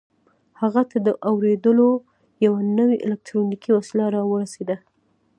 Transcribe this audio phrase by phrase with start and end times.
[0.61, 1.89] هغه ته د اورېدلو
[2.45, 4.75] یوه نوې الکټرونیکي وسیله را ورسېده